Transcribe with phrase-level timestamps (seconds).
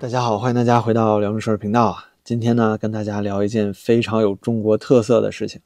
[0.00, 2.10] 大家好，欢迎大家回到辽宁事儿频道啊。
[2.22, 5.60] 今天呢，跟大家聊一件非常有中国特色的事情，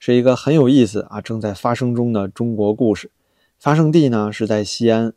[0.00, 3.12] 是一个很有意思啊，正在发生中的中国故事。
[3.60, 5.12] 发生地呢是在西安，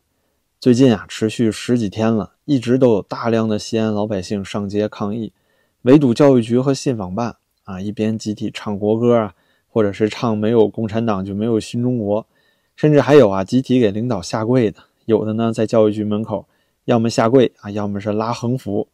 [0.60, 5.34] 最近啊持续十几天了，一直都有大量的西安老百姓上街抗议，
[5.82, 9.34] 围堵教育局和信访办啊，一边集体唱国歌啊，
[9.68, 12.28] 或者是唱没有共产党就没有新中国，
[12.76, 16.46] 甚至还有啊集体给领导下跪的，有的呢在教育局门口，
[16.90, 18.88] 要么下跪啊，要么是拉横幅。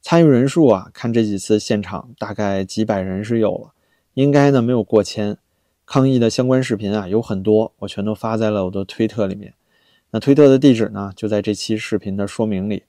[0.00, 3.72] 参与人数啊，看这几次现场大概几百人是有了，
[4.14, 5.36] 应该呢没有过千。
[5.84, 9.54] 抗议的相关视频啊有很多，我全都发在了我的推特里面。
[10.12, 12.84] 那推特的地址呢就在这期视频的说明里。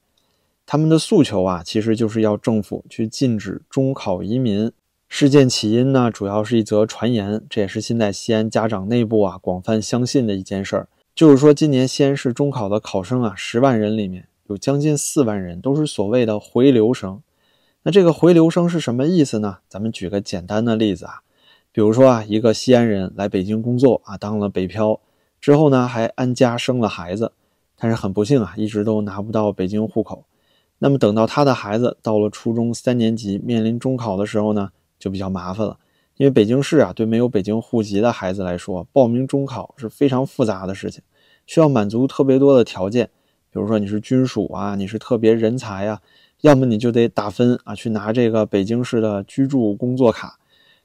[0.67, 4.71] 他们的诉求啊其实就是要政府去禁止中考移民。
[5.09, 14.27] 事件起因呢主要是一则传言，这也是现在西安家长内部啊广泛相信的一件事儿，就是说今年西安市中考的考生啊十万人里面。
[14.51, 17.21] 有将近四万人都是所谓的回流生，
[17.83, 19.59] 那这个回流生是什么意思呢？
[19.69, 21.21] 咱们举个简单的例子啊，
[21.71, 24.99] 比如说啊，一个西安人来北京工作啊，当了北漂
[25.39, 27.31] 之后呢，还安家生了孩子，
[27.77, 30.25] 但是很不幸啊，一直都拿不到北京户口。
[30.79, 35.77] 那么等到他的孩子到了初中三年级，面临中考的时候呢，就比较麻烦了，
[36.17, 41.01] 因为北京市啊，对没有北京户籍的孩子来说，报名中考是非常复杂的事情，
[41.45, 43.09] 需要满足特别多的条件。
[43.51, 46.01] 比如说你是军属啊，你是特别人才啊，
[46.41, 50.39] 要么你就得打分啊，去拿这个北京市的居住工作卡，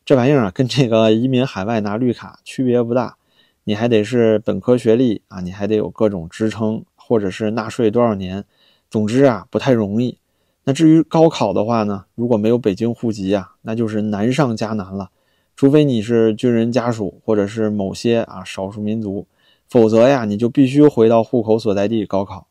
[0.04, 3.16] 这玩意儿啊，跟这个移民海外拿绿卡区别不大。
[3.64, 8.44] 你还得是本科学历啊，你还得有各种职称，或者是纳税多少年。
[8.88, 10.18] 总之啊，不太容易。
[10.64, 15.10] 那至于高考的话呢，如果没有北京户籍啊，那就是难上加难了。
[15.56, 19.26] 除非你是军人家属，或者是某些啊少数民族，
[19.68, 22.46] 否则呀，你就必须回到户口所在地高考。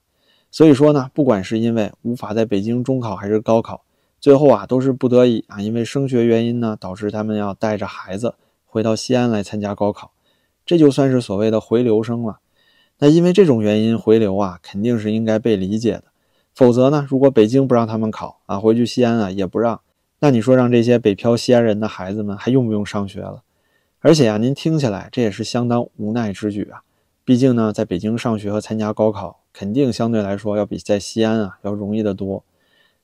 [0.55, 3.83] 所以说呢，不管是因为无法在北京中考还是高考，
[4.21, 10.11] 最后啊都是不得已啊，因为升学原因呢，导致他们要带着孩子回到西安来参加高考，
[10.65, 12.39] 这就算是所谓的回流生了。
[12.99, 16.05] 那因为这种原因回流啊，肯定是应该被理解的。
[16.53, 19.81] 否则呢，如果北京不让他们考啊，回去西安啊也不让，
[20.19, 23.43] 那你说让这些北漂西安人的孩子们还用不用上学了？
[23.99, 26.83] 而且啊，您听起来这也是相当无奈之举啊。
[27.25, 29.41] 毕竟呢，在北京上学和参加高考。
[29.55, 32.43] 肯定相对来说要比在西安啊要容易得多，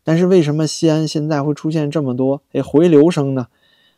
[0.04, 3.48] 但是为什么西安现在会出现这么多哎回流生呢？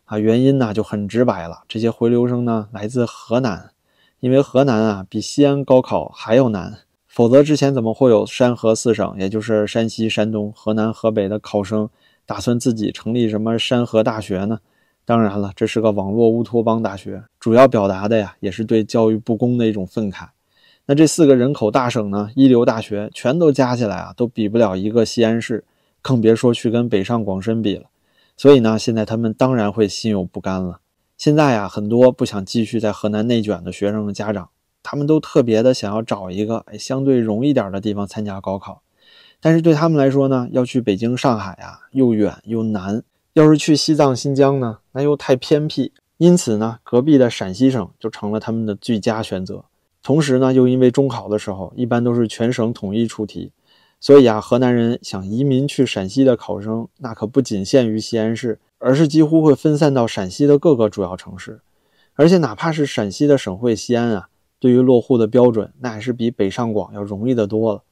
[0.06, 3.72] 啊，原因呢就很直白了，这些回流生呢来自河南，
[4.20, 11.90] 因为河南啊比西安高考还要难，否则之前怎么会有山河四省，也就是山西、山东、河南、河北的考生
[12.28, 14.60] 打算自己成立什么山河大学呢？
[15.06, 20.28] 当然了，这是个网络乌托邦大学，主要表达的呀也是对教育不公的一种愤慨。
[20.86, 25.64] 那这四个人口大省呢，一流大学全都加起来啊，都比不了一个西安市，
[26.02, 27.86] 更别说去跟北上广深比了。
[28.36, 30.80] 所以呢，现在他们当然会心有不甘了。
[31.18, 34.50] 现在呀，很多不想继续在河南内卷的学生的家长，
[34.82, 38.82] 他们都特别的想要找一个哎相对容易点的地方参加高考。
[39.40, 43.00] 但是对他们来说呢，要去北京、上海啊，又远又难；
[43.34, 45.94] 要是去西藏、新疆呢，那又太偏僻。
[46.18, 49.64] 因此呢，隔壁的陕西省就成了他们的最佳选择。
[50.04, 53.54] 同时呢，又因为中考的时候一般都是全省统一出题，
[54.02, 61.62] 所以啊，河南人想移民去陕西的考生，那可不仅限于西安市，而是几乎会分散到陕西的各个主要城市。
[62.16, 64.28] 而且哪怕是陕西的省会西安啊，
[64.60, 67.84] 对于落户的标准，那还是比北上广要容易的多了。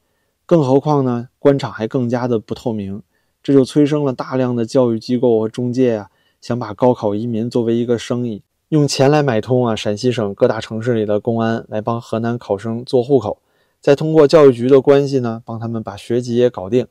[0.44, 3.02] 更何况呢，官场还更加的不透明，
[3.42, 6.10] 这就催生了大量的教育机构和中介啊，
[6.42, 8.42] 想把高考移民作为一个生意。
[8.72, 13.36] 用钱来买通啊，陕西省各大城市里的公安来帮河南考生做户口，
[13.82, 16.86] 再通过教育局的关系呢，帮他们把学籍也搞定。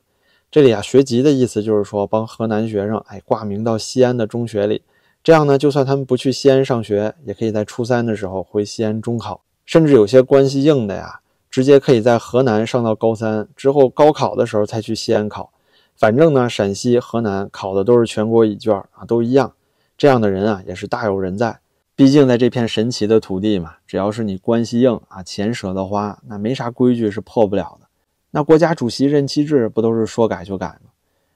[0.51, 4.83] 这里啊，学籍的意思就是说帮河南学生哎挂名到西安的中学里，
[5.23, 15.51] 这样呢，就算他们不去西安上学，也可以在初三的时候回西安中考，甚至有些关系硬的呀，直接可以在河南上到高三之后，高考的时候才去西安考。
[15.95, 19.53] 反正呢，陕西、河南考的都是全国乙卷啊，都一样。
[19.97, 21.59] 这样的人啊，也是大有人在。
[21.95, 27.87] 毕竟在这片神奇的土地嘛，只要是你关系硬啊，钱舍得花，那没啥规矩是破不了的。
[28.31, 30.91] 那国家主席任期制不都是说改就改吗？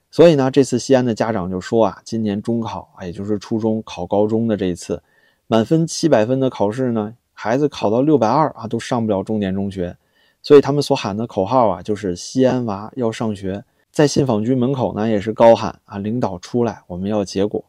[0.09, 5.03] 所以呢，这次西安的家长就说啊，今年中考啊，也就是初中考高中的这一次，
[5.45, 9.97] 满分七百分的考试呢，孩子考到六百二啊，都上不了重点中学。
[10.41, 13.65] 所以他们所喊的口号啊，就是西安娃要上学。
[13.91, 17.65] 在信访局门口呢，也是高喊啊，领导出来，我们要结果。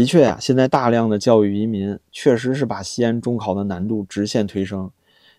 [0.00, 4.90] 的确啊，现在大量的教育移民确实是把西安中考的难度直线推升。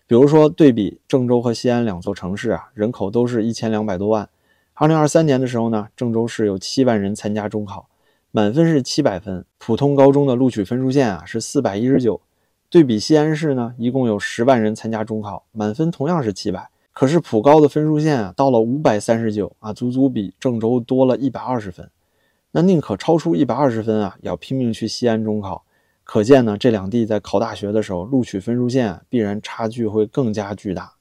[0.06, 4.28] 比如说，对比郑州和西安两座城市啊，人口都是一千两百多万，
[4.74, 7.88] 二零二三年的时候呢，郑州市有七万人参加中考，
[8.30, 12.20] 满分是七百分，普通高中的录取分数线啊是四百一十九。
[12.70, 21.90] 对比西安市呢，一共有十万人参加中考，满分同样是七百，可是普高的分数线啊到了五百三十九啊，足足比郑州多了一百二十分。
[22.52, 25.64] 那宁可超出一百二十分啊，也要拼命去西安中考。
[26.04, 30.92] 可见呢，这两地在考大学的时候，录取分数线必然差距会更加巨大。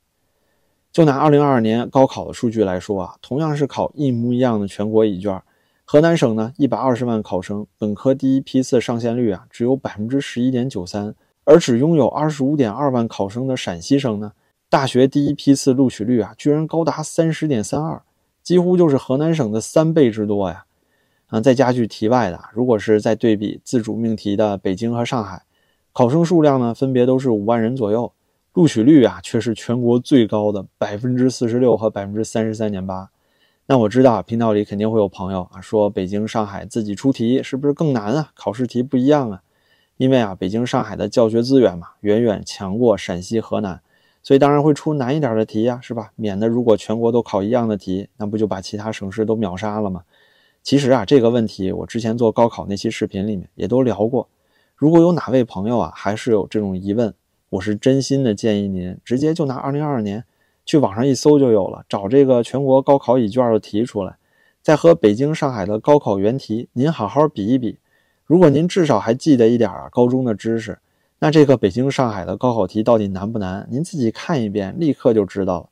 [0.91, 5.41] 就拿二零二二年高考的数据来说啊，同样是考一模一样的全国乙卷，
[5.85, 11.13] 河南省呢一百二十万考生，本科第一批次上线率啊只有百分之十一点九三。
[11.43, 14.31] 而只拥有二十五点二万考生的陕西省呢，
[14.69, 18.03] 大学第一批次录取率啊，居然高达三十点三二，
[18.43, 20.65] 几乎就是河南省的三倍之多呀！
[21.31, 25.43] 啊，再加句题外的，如果是在对比自主命题的北京和上海，
[25.93, 28.11] 考生数量呢，分别都是五万人左右，
[28.53, 33.09] 录取率啊，却是全国最高的百分之四十六和百分之三十三点八。
[33.67, 38.31] 那我知道频道里肯定会有朋友啊，说北京、上海自己出题是不是更难啊？
[38.35, 39.41] 考试题不一样啊？
[39.95, 43.79] 因为啊，北京、上海的教学资源嘛，远远强过陕西、河南，
[44.21, 46.11] 所以当然会出难一点的题呀，是吧？
[46.17, 50.01] 免得如果全国都考一样的题，那不就把其他省市都秒杀了吗？
[50.63, 54.27] 其实啊，这个问题我之前做高考那期视频里面也都聊过。
[54.75, 57.13] 如果有哪位朋友啊，还是有这种疑问，
[57.49, 60.23] 我是真心的建议您直接就拿2022年
[60.65, 64.17] 去网上一搜就有了，找这个全国高考乙卷的题出来，
[64.61, 67.79] 再和北京、上海的高考原题您好好比一比。
[68.25, 70.79] 如果您至少还记得一点啊高中的知识，
[71.19, 73.67] 那这个北京、上海的高考题到底难不难？
[73.71, 75.69] 您自己看一遍，立刻就知道了。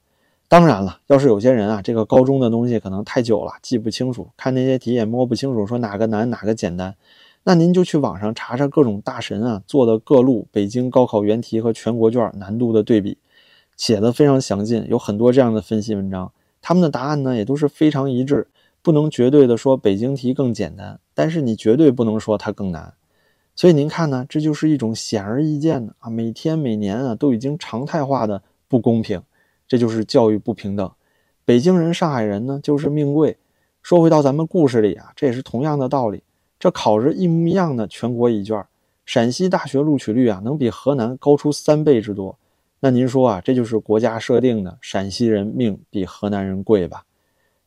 [0.49, 6.95] 当然了，要是有些人啊，这个高中的东西可能太久了，记不清楚，看那些题也摸不清楚，说哪个难哪个简单，
[7.43, 13.19] 那您就去网上查查各种大神啊做的各路北京高考原题和全国卷难度的对比，
[13.77, 16.31] 写的非常详尽，有很多这样的分析文章，
[16.61, 18.47] 他们的答案呢也都是非常一致。
[18.81, 22.93] 不能绝对的说北京题更简单，但是你绝对不能说它更难。
[23.53, 29.21] 所以您看呢，这就是一种显而易见的啊，每天每年啊都已经常态化的不公平，
[29.69, 30.91] 这就是教育不平等。
[31.45, 33.37] 北京人、上海人呢就是命贵。
[33.81, 36.21] 说回到咱们故事里啊，这也是同样的道理。
[36.59, 38.61] 这考着一模一样的全国乙卷，
[39.05, 42.37] 陕西大学录取率啊能比河南高出三倍之多。
[42.81, 47.05] 那您说啊，这就是国家设定的陕西人命比河南人贵吧？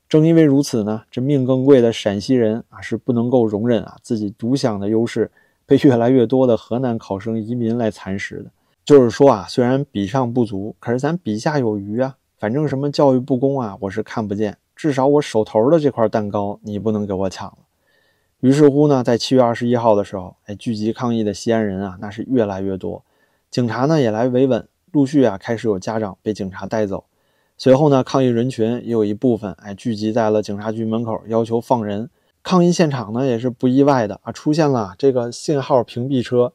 [0.09, 5.31] 正因为如此呢，这命更贵的陕西人啊，是不能够容忍啊自己独享的优势
[5.65, 8.51] 被越来越多的河南考生移民来蚕食的。
[8.85, 12.17] 就是说啊，虽然比上不足，可是咱比下有余啊。
[12.39, 14.59] 反正什么教育不公啊，我是看不见。
[14.75, 17.59] 至少我手头的这块蛋糕，你不能给我抢了。
[18.41, 23.05] 于是乎呢，在七月二十一号的时候，哎，聚集抗议的西安人啊，那是越来越多，
[23.49, 27.05] 警察呢也来维稳，陆续啊开始有家长被警察带走。
[27.57, 32.11] 随后呢，抗议人群也有一部分哎聚集在了警察局门口，要求放人。
[32.43, 36.53] 抗议现场呢也是不意外的啊，出现了这个信号屏蔽车，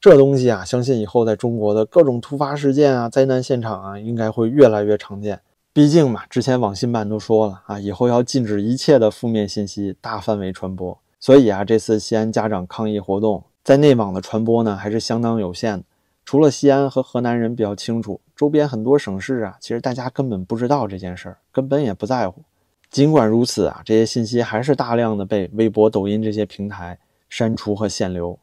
[0.00, 5.40] 这东西啊，相信以后在中国的各种突发事件啊、灾难现场啊，应该会越来越常见。
[5.72, 10.96] 毕竟嘛，之前网信办都说了啊，以后要禁止一切的负面信息大范围传播。
[11.18, 15.84] 所以啊，这次西安家长抗议活动在内网的传播呢，还是相当有限的。
[16.24, 22.42] 除了西安和河南人比较清楚，周边很多省市啊，其实大家根本不知道这件事儿，根本也不在乎。
[22.90, 28.38] 尽管如此啊，这些信息还是大量的被微博、抖音这些平台删除和限流。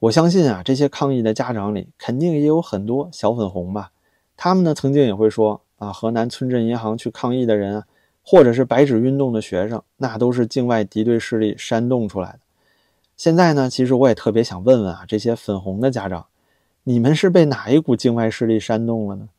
[0.00, 3.92] 我相信啊，这些抗议的家长里，肯定也有很多小粉红吧。
[4.36, 7.82] 他们呢，曾经也会说啊，河南村镇银行去抗议的人，
[8.22, 12.38] 或者是白纸运动的学生，那都是境外敌对势力煽动出来的。
[13.16, 16.26] 现在呢，其实我也特别想问问啊，这些粉红的家长。
[16.84, 19.30] 你们是被哪一股境外势力煽动了呢？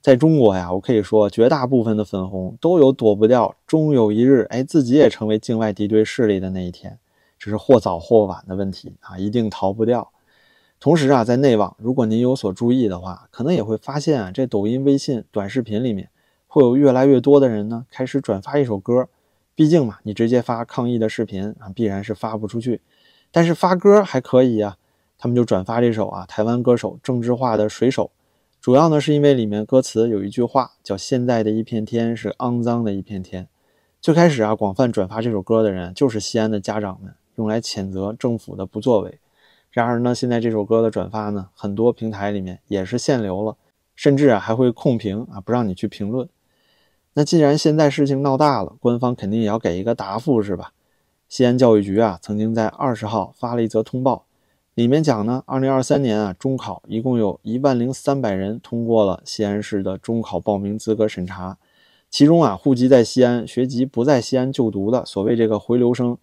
[0.00, 6.98] 在中国呀，我可以说，绝大部分的粉红都有躲不掉，终有一日，哎，自己也成为境外敌对势力的那一天，
[7.38, 10.10] 只是或早或晚的问题啊，一定逃不掉。
[10.80, 16.10] 同时啊，在内网，如果您有所注意的话，可能也会发现啊，这抖音、微信短视频里面，
[16.46, 19.08] 会有越来越多的人呢，开始转发一首歌。
[19.54, 22.80] 毕竟嘛，你直接发抗议的视频啊，必然是发不出去，
[23.32, 24.76] 但是发歌还可以呀。
[25.20, 28.04] 他们就转发这首啊，台湾歌手郑智化的《水手》，
[28.60, 33.48] 主要呢是因为里面歌词有一句话叫“现在的一片天是肮脏的一片天”。
[34.00, 39.18] 最开始啊，广泛转发这首歌的人就是西安的家长们，用来谴责政府的不作为。
[39.70, 43.56] 然而呢，现在这首歌的转发呢，很多平台里面也是限流了，
[43.96, 46.28] 甚至啊还会控评啊，不让你去评论。
[47.14, 50.72] 那既然现在事情闹大了，官方肯定也要给一个答复是吧？
[51.28, 54.24] 西安教育局啊，曾经在二十号发了一则通报。
[54.74, 61.58] 里面讲呢，二零二三年啊，中考一共有一万零三百人通过了西安市的中考报名资格审查，
[62.08, 66.16] 其中啊，户籍在西安、学籍不在西安就读的所谓这个回流生，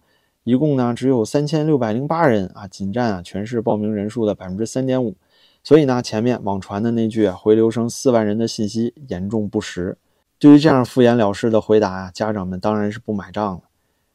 [0.46, 5.16] 一共呢只有三千六百零八人啊，仅占啊全市报名人数的百分之三点五。
[5.64, 9.98] 所以呢，前面网传的那句啊“回流生四万人”的信息严重不实。
[10.38, 13.62] 对于这样敷衍了事的回答啊，家长们当然是不买账了。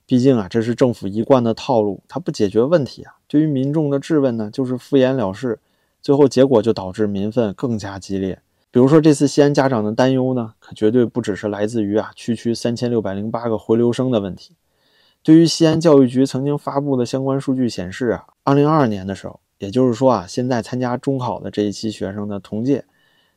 [0.05, 3.15] 毕竟啊，这是政府一贯的套路，它不解决问题啊。
[3.27, 5.59] 对于民众的质问呢，就是敷衍了事，
[6.01, 8.39] 最后结果就导致民愤更加激烈。
[8.71, 14.55] 比如说这次西安家长的担忧呢，可绝对不只是来自于啊区区三千六百零八个回流生的问题。
[15.23, 19.39] 对于西安教育局曾经发布的相关数据显示啊，二零二二年的时候。
[19.59, 22.83] 也就是说啊，现在参加中考的这一期学生的同届，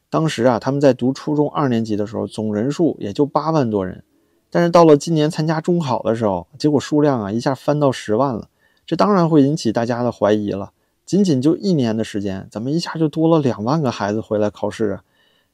[0.08, 4.02] 当时啊，他们在读初中二年级的时候，总人数也就八万多人，
[4.48, 8.48] 但是到了今年参加中考的时候，结果数量啊一下翻到十万了，
[8.86, 10.72] 这当然会引起大家的怀疑了。
[11.04, 15.04] 仅仅就一年的时间，怎么一下就多了两万个孩子回来考试啊？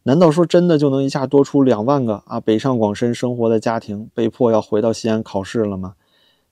[0.04, 5.94] 难道说真的就能一下多出两万个啊北上广深生活的家庭被迫要回到西安考试了吗？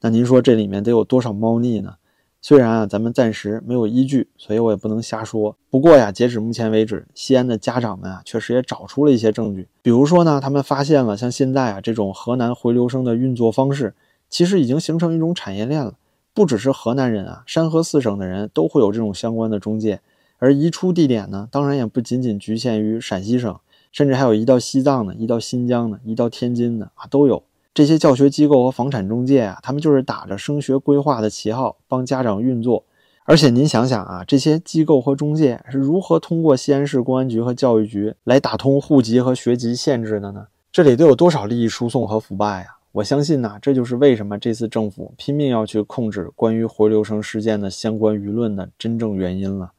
[0.01, 1.95] 那您说这里面得有多少猫腻呢？
[2.41, 5.57] 虽然啊，咱们暂时没有依据，所以我也不能瞎说。
[5.71, 9.67] 不过呀，截止目前为止，西安的家长们啊，确实也找出了一些证据。
[9.83, 13.95] 比如说呢，他们发现了像现在啊这种河南回流生的运作方式，
[14.31, 15.95] 其实已经形成一种产业链了。
[16.33, 20.01] 不只是河南人啊，山河四省的人都会有这种相关的中介。
[20.39, 23.59] 而移出地点呢，当然也不仅仅局限于陕西省，
[23.91, 27.43] 甚至还有移到西藏的、移到新疆的、移到天津的啊，都有。
[27.75, 32.85] 这些教学机构和房产中介啊，他们就是打着升学规划的旗号帮家长运作。
[33.25, 40.47] 而且您想想啊，这些机构和中介是如何通过西安市公安局和教育局来打通户籍和学籍限制的呢？
[40.73, 42.79] 这里都有多少利益输送和腐败啊？
[42.93, 49.73] 我相信呢，这就是为什么这次政府拼命要去控制关于回流生事件的相关舆论的真正原因了。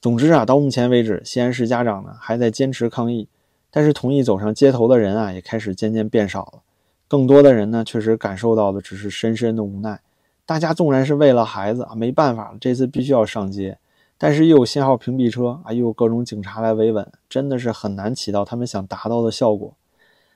[0.00, 3.28] 总之啊，到目前为止，西安市家长呢还在坚持抗议，
[3.70, 6.62] 但是同意走上街头的人啊也开始渐渐变少了。
[7.10, 10.00] 更多的人呢，确实感受到的只是深深的无奈。
[10.46, 13.78] 大家纵然是为了孩子啊，没办法了，这次必须要上街，
[14.16, 19.74] 但是又有信号屏蔽车啊，又有各种警察来维稳，真的是很难起到他们想达到的效果。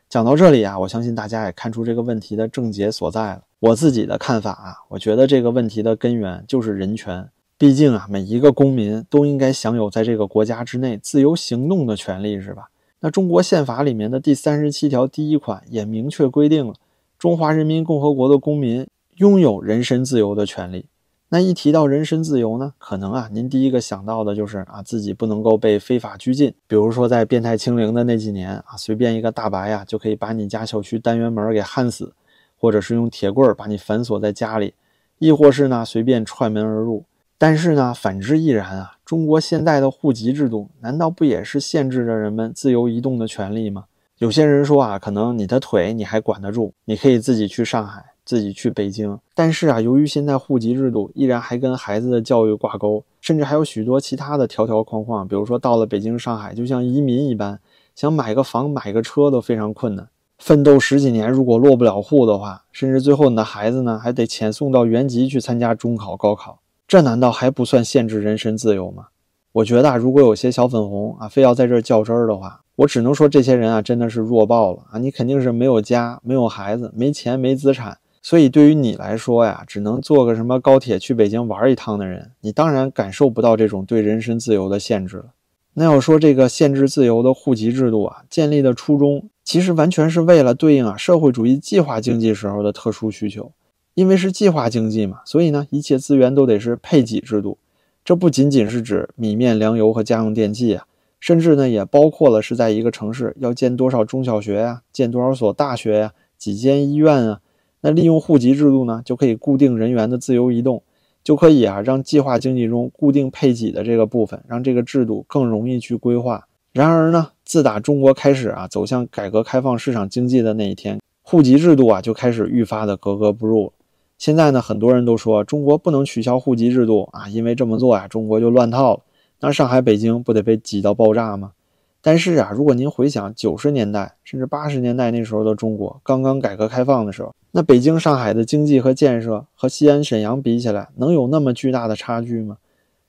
[0.09, 3.43] 讲到这里啊，我相信大家也看出这个问题的症结所在了。
[3.61, 7.29] 我自己的看法啊，我觉得这个问题的根源就是人权。
[7.57, 12.69] 毕竟啊，每一个公民都应该享有在这个国家之内自由行动的权利，是吧？
[13.05, 16.73] 那中国宪法里面的第三十七条第一款也明确规定了，
[17.19, 20.87] 中华人民共和国的公民拥有人身自由的权利。
[21.29, 26.55] 那一提到人身自由呢，可能啊，您第一个想到的就是啊，自己不能够被非法拘禁。
[26.67, 32.15] 比如说在变态清零的那几年啊，随便一个大白呀，就可以把你家小区单元门给焊死，
[32.59, 34.73] 或者是用铁棍把你反锁在家里，
[35.19, 37.05] 亦或是呢，随便踹门而入。
[37.47, 38.93] 但是呢，反之亦然啊！
[39.05, 43.85] 中国现在的户籍制度，难道不也是限制着人们自由移动的权利吗？
[44.17, 49.19] 有些人说啊，可能你的腿你还管得住，你可以自己去上海，自己去北京。
[49.35, 57.61] 但是啊，由于现在户籍制度依然还跟孩子的教育挂钩，甚至还有许多其他的条条框框，比如说到了北京、上海，就像移民一般，
[57.95, 60.09] 想买个房、买个车都非常困难。
[60.39, 66.61] 奋斗十几年，如果落不了户的话，甚至最后你的孩子呢，还得遣送到原籍去参加中考、高考。
[66.87, 69.07] 这难道还不算限制人身自由吗？
[69.53, 74.99] 我觉得啊，如果有些小粉红啊，非要在这较真儿的话，我只能说这些人啊，真的是弱爆了啊！
[74.99, 85.27] 你肯定是没有家、没有孩子、没钱、没资产，所以对于你来说呀，只能坐个什么高铁去北京玩一趟的人，你当然感受不到这种对人身自由的限制了。
[85.75, 93.53] 那要说这个限制自由的户籍制度啊，建立的初衷其实完全是为了对应啊社会主义计划经济时候的特殊需求。
[93.95, 97.59] 因为是计划经济嘛，所以呢，一切资源都得是配给制度。
[98.05, 100.87] 这不仅仅是指米面粮油和家用电器啊，
[101.21, 107.41] 甚至呢，也包括了是在一个城市要建多少中小学呀，建多少所大学呀，几间医院啊。
[107.83, 110.83] 那利用户籍制度呢，就可以固定人员的自由移动，
[111.23, 116.49] 就可以啊，让计划经济中固定配给的这个部分，让这个制度更容易去规划。
[116.73, 123.73] 然而呢，自打中国开始啊，走向改革开放市场经济的那一天，户籍制度啊，就开始愈发的格格不入。
[124.17, 129.01] 现在呢，很多人都说中国不能取消户籍制度啊，因为这么做呀，中国就乱套了。
[129.41, 131.53] 那上海、北京不得被挤到爆炸吗？
[132.01, 142.59] 但是啊，如果您回想九十年代甚至八十年代那时候的中国，刚刚改革开放的时候，那北京、上海的经济和建设和西安、沈阳比起来，能有那么巨大的差距吗？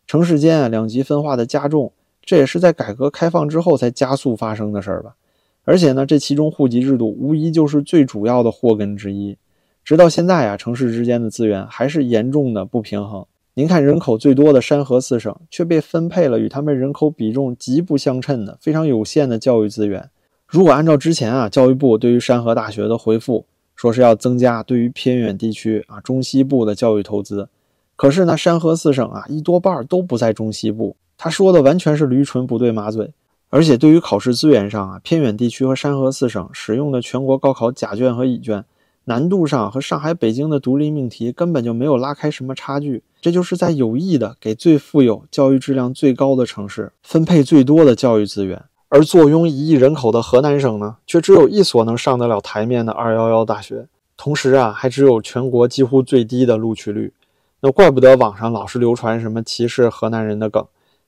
[0.07, 1.91] 城市间啊两极分化的加重，
[2.23, 5.15] 这也是在改革开放之后才加速发生的事儿吧？
[5.63, 9.37] 而且呢，这其中户籍制度无疑就是最主要的祸根之一。
[9.85, 13.23] 直到现在啊，城市之间的资源还是严重的不平衡。
[13.53, 20.09] 您看，人口最多的山河四省却被分配了与他们人口比重极不相称的非常有限的教育资源，
[20.47, 27.47] 如果按照之前啊教育部对于山河大学的回复，说是要增加对于偏远地区啊中西部的教育投资，
[27.95, 33.13] 可是呢山河四省啊一多半都不在中西部，他说的完全是驴唇不对马嘴。
[33.51, 38.65] 而且对于考试资源上啊，偏远地区和山河四省使用的全国高考甲卷和乙卷
[39.05, 43.03] 难度上和上海、北京的独立命题根本就没有拉开什么差距。
[43.21, 57.13] 这就是在有意的给最富有、教育质量最高的城市分配最多的教育资源，而坐拥一亿人口的河南省呢，却只有一所能上得了台面的二幺幺大学，同时啊，还只有全国几乎最低的录取率。
[57.61, 60.63] 那怪不得网上老是流传什么歧视河南人的梗。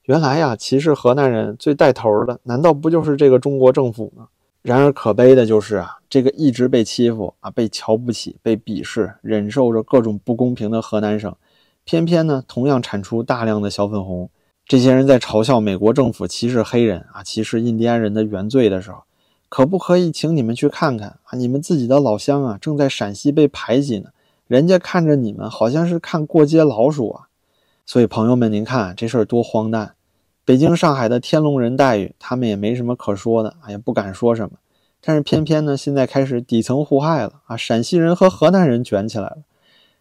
[0.06, 4.30] 原来呀，歧视河南人最带头的，难道不就是这个中国政府吗？
[4.68, 11.34] 然而可悲的就是啊，这个一直被欺负啊、被瞧不起、被鄙视、忍受着各种不公平的河南省，
[11.86, 14.30] 偏偏呢，同样产出大量的小粉红。
[14.66, 19.04] 这些人在嘲笑美国政府歧视黑人啊、歧视印第安人的原罪的时候，
[19.48, 24.10] 可不可以请你们去看看啊，你们自己的老乡啊，正在陕西被排挤呢？
[24.48, 27.28] 人家看着你们，好像是看过街老鼠啊。
[27.86, 29.94] 所以朋友们，您看这事儿多荒诞！
[30.48, 34.52] 北京、上海的天龙人待遇，他们也没什么可说的，啊也不敢说什么。
[35.02, 37.58] 但是偏偏呢，现在开始底层互害了啊！
[37.58, 39.40] 陕西人和河南人卷起来了，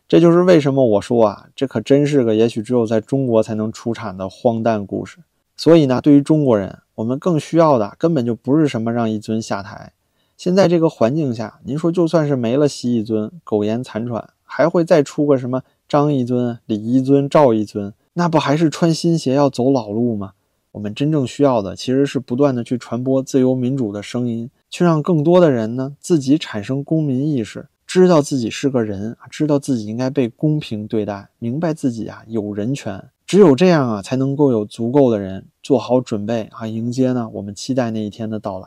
[0.07, 5.19] 这就是为什么我说啊，这可真是个也许只有在中国才能出产的荒诞故事。
[5.57, 9.95] 所以呢，对于中国人，我们更需要的根本就不是什么让一尊下台。
[10.37, 17.93] 现在这个环境下，您说就算是没了习一尊，苟延残喘，还会再出个什么张一尊、李一尊、赵一尊？
[18.19, 20.33] 那不还是穿新鞋要走老路吗？
[20.73, 33.05] 我们真正需要的其实是不断的去传播自由民主的声音，去让更多的人呢自己产生公民意识，知道自己是个人，知道自己应该被公平对待，明白自己啊有人权。
[33.27, 38.67] 只有这样啊，才能够有足够的人做好准备啊，迎接呢我们期待那一天的到来。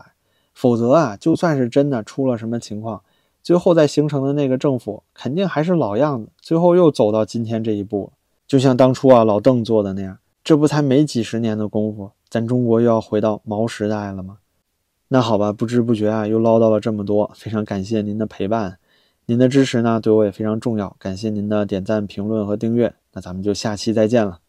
[0.53, 3.01] 否则啊，就算是真的出了什么情况，
[3.41, 8.11] 最后再形成的那个政府肯定还是老样子，最后又走到今天这一步，
[8.49, 10.17] 就像当初啊老邓做的那样。
[10.43, 14.39] 这不才没几十年的功夫，咱中国又要回到毛时代了吗？
[15.09, 18.79] 那好吧，不知不觉啊，又唠叨了这么多，非常感谢您的陪伴，
[19.27, 20.95] 您的支持呢，对我也非常重要。
[20.97, 24.39] 感谢您的点赞、评论和订阅，那咱们就下期再见了。